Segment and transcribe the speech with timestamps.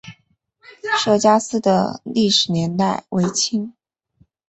[1.05, 3.75] 聂家寺的历史年代为清。